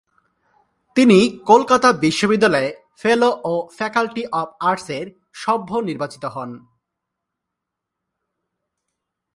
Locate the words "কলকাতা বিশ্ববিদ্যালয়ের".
1.45-2.73